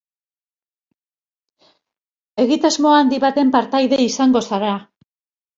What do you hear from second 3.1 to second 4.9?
baten partaide izango zara.